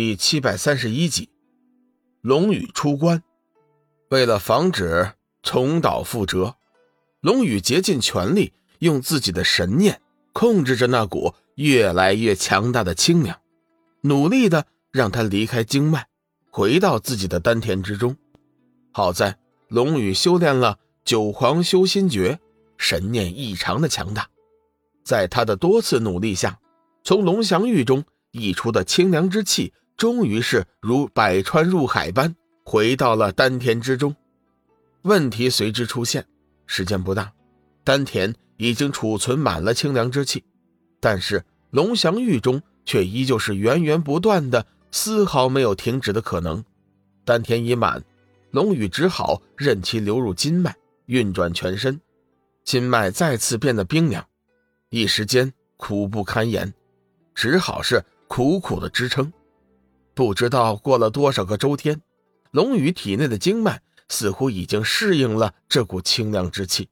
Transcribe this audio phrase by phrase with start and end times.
[0.00, 1.28] 第七百三十一集，
[2.20, 3.20] 龙宇出关。
[4.10, 6.54] 为了防止重蹈覆辙，
[7.20, 10.00] 龙宇竭尽全力，用自己的神念
[10.32, 13.40] 控制着那股越来越强大的清凉，
[14.02, 16.06] 努力的让它离开经脉，
[16.48, 18.16] 回到自己的丹田之中。
[18.92, 19.36] 好在
[19.66, 22.38] 龙宇修炼了九皇修心诀，
[22.76, 24.28] 神念异常的强大，
[25.02, 26.60] 在他的多次努力下，
[27.02, 28.04] 从龙翔玉中。
[28.30, 34.14] 溢出的清凉之气，终于是如百川入海般回到了丹田之中。
[35.02, 36.24] 问题随之出现，
[36.66, 37.32] 时间不大，
[37.82, 40.44] 丹田已经储存满了清凉之气，
[41.00, 46.64] 但是龙翔玉中却依旧是源源不断的，丝毫没有停止的可能。
[47.24, 48.04] 丹田已满，
[48.52, 52.00] 龙宇只好任其流入筋脉，运转全身，
[52.62, 54.24] 筋脉再次变得冰凉，
[54.90, 56.72] 一时间苦不堪言，
[57.34, 58.04] 只好是。
[58.30, 59.32] 苦苦的支撑，
[60.18, 62.02] 不知道过了多少个周天，
[62.50, 66.88] 龙宇体内的经脉似乎已经适应了这股清凉之气，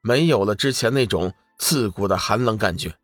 [0.00, 2.96] 没有了之前那种刺骨的寒冷感觉。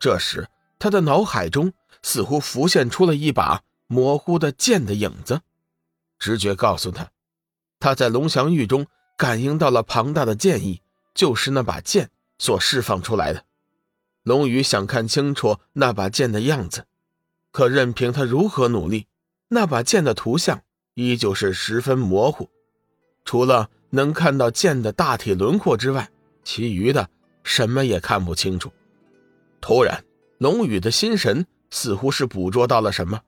[0.00, 0.48] 这时，
[0.78, 5.42] 他的脑海中似乎浮现出了一把模糊的剑的影子，
[6.18, 7.10] 直觉告诉他，
[7.78, 8.86] 他在龙翔玉中
[9.18, 10.80] 感应到了庞大的剑意，
[11.14, 13.44] 就是那把剑所释放出来的。
[14.22, 16.86] 龙宇想看清楚那把剑的样子，
[17.52, 19.06] 可任凭他如何努力，
[19.48, 20.62] 那把剑的图像
[20.94, 22.48] 依旧是十分模糊，
[23.24, 26.08] 除了能看到剑的大体轮廓之外，
[26.42, 27.08] 其余的
[27.44, 28.72] 什么也看不清楚。
[29.60, 30.02] 突然，
[30.38, 33.20] 龙宇的心神似乎是捕捉到了什么，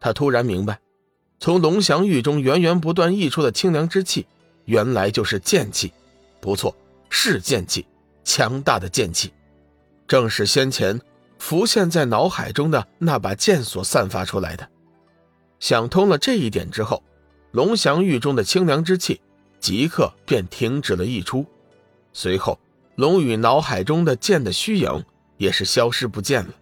[0.00, 0.80] 他突然明白，
[1.38, 4.26] 从龙翔玉中源源不断溢出的清凉之气，
[4.64, 5.92] 原来就是剑气。
[6.40, 6.74] 不错，
[7.10, 7.86] 是剑气，
[8.24, 9.32] 强大的剑气。
[10.08, 11.00] 正是先前
[11.38, 14.68] 浮现在脑海中的那把剑所散发出来的。
[15.60, 17.02] 想通了这一点之后，
[17.52, 19.20] 龙翔玉中的清凉之气
[19.60, 21.46] 即刻便停止了溢出。
[22.12, 22.58] 随后，
[22.94, 25.04] 龙宇脑海中的剑的虚影
[25.36, 26.54] 也是消失不见了，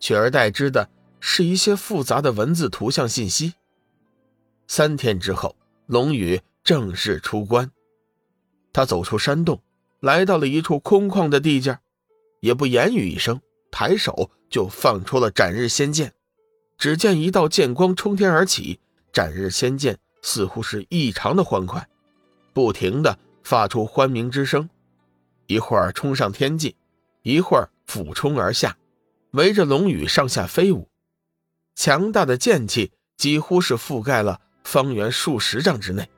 [0.00, 0.88] 取而代之的
[1.20, 3.54] 是一些复杂的文字图像信息。
[4.66, 5.56] 三天之后，
[5.86, 7.70] 龙宇正式出关。
[8.72, 9.62] 他走出山洞，
[10.00, 11.78] 来到了一处空旷的地界。
[12.40, 13.40] 也不言语一声，
[13.74, 16.12] 抬手就放出了斩日仙剑。
[16.78, 18.78] 只见一道剑光冲天而起，
[19.12, 21.88] 斩日仙剑似乎是异常的欢快，
[22.52, 24.70] 不停的发出欢鸣之声。
[25.48, 26.76] 一会儿冲上天际，
[27.22, 28.76] 一会儿俯冲而下，
[29.32, 30.88] 围着龙宇上下飞舞。
[31.74, 36.08] 强大的剑气几乎是覆盖了方圆数十丈之内。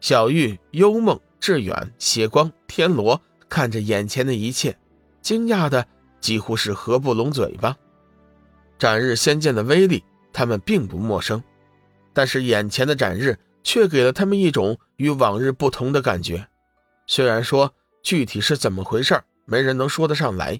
[0.00, 4.78] 小玉、幽梦、志远、血光、天罗看着眼前的一切。
[5.20, 5.86] 惊讶的
[6.22, 7.76] 几乎是合不拢嘴巴。
[8.78, 10.02] 斩日仙剑的威力，
[10.32, 11.42] 他们并不陌生，
[12.14, 16.48] 但是眼前的斩日却给了他们一种与往日不同的感觉。
[17.06, 20.58] 虽然说具体是怎么回事，没人能说得上来，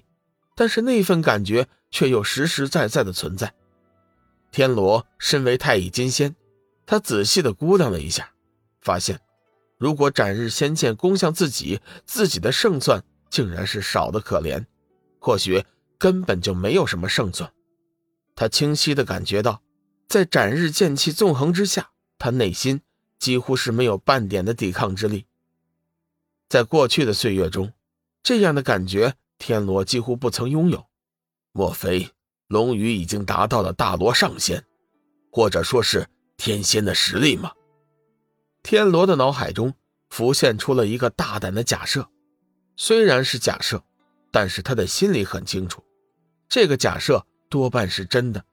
[0.55, 3.51] 但是那份感觉却又实实在在的存在。
[4.51, 6.35] 天罗身为太乙金仙，
[6.85, 8.29] 他仔细的估量了一下，
[8.81, 9.19] 发现
[9.77, 13.03] 如果斩日仙剑攻向自己，自己的胜算。
[13.29, 14.63] 竟然是少的可怜，
[15.23, 15.63] 或许
[15.97, 17.49] 根本就没有什么胜算。
[18.35, 19.61] 他清晰的感觉到，
[20.09, 22.81] 在斩日剑气纵横之下，他内心
[23.19, 25.25] 几乎是没有半点的抵抗之力。
[26.49, 27.71] 在过去的岁月中，
[28.21, 30.85] 这样的感觉天罗几乎不曾拥有。
[31.53, 32.09] 莫非
[32.47, 34.65] 龙宇已经达到了大罗上仙，
[35.31, 36.05] 或者说是
[36.35, 37.53] 天仙的实力吗？
[38.61, 39.73] 天罗的脑海中
[40.09, 42.09] 浮现出了一个大胆的假设。
[42.75, 43.85] 虽然是假设，
[44.33, 45.83] 但是他的心里很清楚，
[46.49, 48.43] 这个假设多半是真的。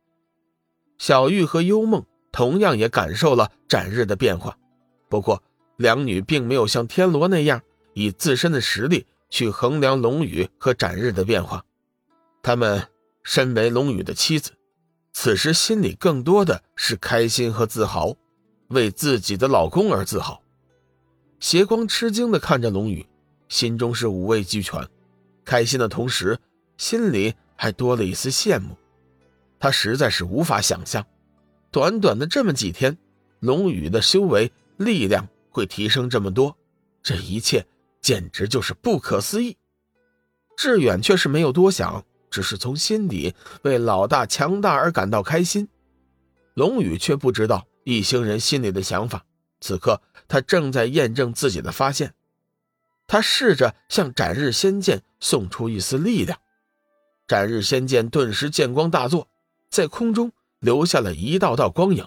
[0.99, 4.59] 小玉和幽梦同样也感受了斩日的变化，
[5.09, 5.43] 不过
[5.79, 7.63] 两女并没有像天罗那样
[7.95, 11.65] 以自身的实力去衡量龙宇和斩日的变化。
[12.43, 12.87] 她们
[13.23, 14.53] 身为龙宇的妻子，
[15.15, 18.15] 此时心里更多的是开心和自豪，
[18.69, 20.43] 为自己的老公而自豪。
[21.39, 23.07] 邪光吃惊地看着龙宇。
[23.49, 24.87] 心中是五味俱全，
[25.45, 26.39] 开心的同时，
[26.77, 28.77] 心里还多了一丝羡慕。
[29.59, 31.07] 他实在是无法想象，
[31.71, 32.97] 短短的这么几天，
[33.41, 36.57] 龙宇的修为力量会提升这么多，
[37.03, 37.67] 这一切
[38.01, 39.57] 简直就是不可思议。
[40.57, 45.69] 志远却是没有多想，只是从心底为老大强大而感到开心。
[46.55, 49.25] 龙宇却不知道一行人心里的想法，
[49.61, 52.15] 此刻他正在验证自己的发现。
[53.11, 56.39] 他试着向斩日仙剑送出一丝力量，
[57.27, 59.27] 斩日仙剑顿时剑光大作，
[59.69, 60.31] 在空中
[60.61, 62.07] 留下了一道道光影。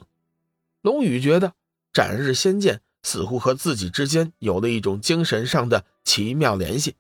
[0.81, 1.55] 龙宇觉得
[1.91, 6.95] 斩日仙剑似乎和自己之间有了一种精神上的奇妙联系，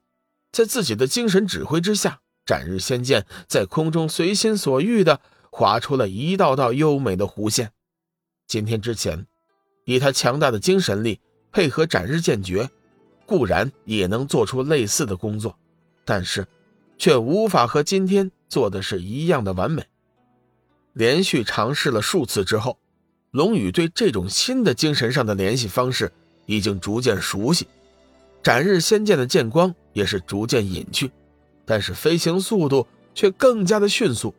[0.51, 7.71] 在自己的精神指挥之下，斩日仙剑在空中随心所欲地划出了一道道优美的弧线。
[8.47, 9.25] 今天之前，
[9.85, 11.21] 以他强大的精神力
[11.53, 12.69] 配合斩日剑诀，
[13.25, 15.57] 固然也能做出类似的工作，
[16.05, 16.47] 但是
[16.97, 19.83] 却无法和今天做的是一样的完美。
[20.93, 22.77] 连续尝试了数次之后，
[23.31, 26.11] 龙宇对这种新的精神上的联系方式
[26.45, 27.67] 已经逐渐熟悉，
[28.43, 31.09] 斩日仙剑的剑光也是逐渐隐去，
[31.65, 32.85] 但是飞行速度
[33.15, 34.35] 却更加的迅速。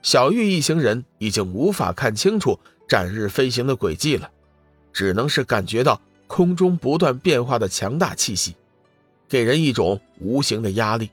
[0.00, 2.58] 小玉一行人已经无法看清楚
[2.88, 4.30] 斩日飞行的轨迹了，
[4.92, 6.00] 只能是感觉到
[6.32, 8.56] 空中不断变化的强大气息，
[9.28, 11.10] 给人一种无形的压力。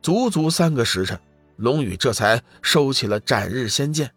[0.00, 1.20] 足足三个时辰。
[1.56, 4.14] 龙宇这才收起了斩日仙剑，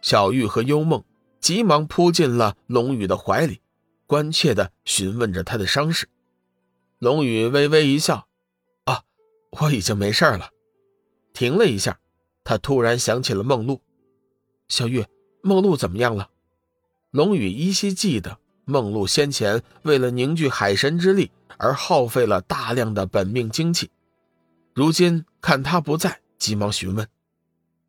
[0.00, 1.02] 小玉和幽梦
[1.40, 3.60] 急忙扑进了龙宇的怀里，
[4.06, 6.08] 关切地询问着他的伤势。
[7.00, 8.28] 龙宇微微一笑
[8.86, 9.02] ：“啊，
[9.50, 10.50] 我已经没事了。”
[11.34, 11.98] 停了一下，
[12.44, 13.80] 他突然想起了梦露。
[14.68, 15.04] 小玉，
[15.42, 16.30] 梦露怎么样了？
[17.10, 18.38] 龙宇依稀记得，
[18.68, 23.90] 梦露先前为了凝聚海神之力而耗费了大量的本命精气，
[24.74, 26.20] 如今看他不在。
[26.36, 27.08] 急忙询问，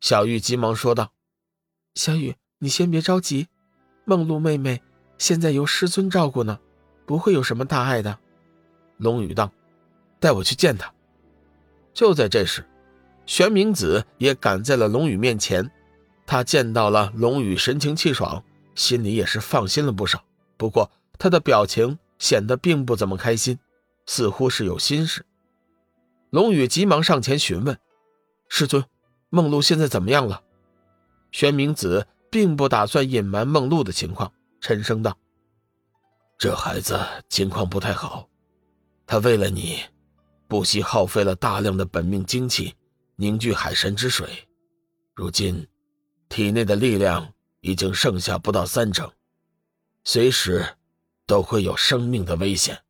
[0.00, 1.12] 小玉急忙说道
[1.94, 3.46] ：“小雨，你先别着急，
[4.06, 4.82] 梦露妹妹
[5.18, 6.58] 现在由师尊照顾呢，
[7.04, 8.18] 不会有什么大碍的。”
[8.96, 9.52] 龙宇道
[10.18, 10.92] ：“带我去见他。”
[11.92, 12.64] 就在这时，
[13.26, 15.70] 玄冥子也赶在了龙宇面前。
[16.26, 18.42] 他见到了龙宇神情气爽，
[18.74, 20.24] 心里也是放心了不少。
[20.60, 23.58] 不过他的表情显得并不怎么开心，
[24.04, 25.24] 似乎是有心事。
[26.28, 27.80] 龙宇急忙上前询问。
[28.46, 28.84] 师尊，
[29.30, 30.42] 梦露现在怎么样了？
[31.32, 34.30] 玄冥子并不打算隐瞒梦露的情况，
[34.60, 35.16] 沉声道
[36.36, 38.28] ：“这孩子情况不太好，
[39.06, 39.78] 他为了你，
[40.46, 42.74] 不惜耗费了大量的本命精气
[43.16, 44.28] 凝聚海神之水，
[45.14, 45.66] 如今
[46.28, 49.10] 体内的力量已经剩下不到三成，
[50.04, 50.76] 随时
[51.26, 52.82] 都会有生命的危险。”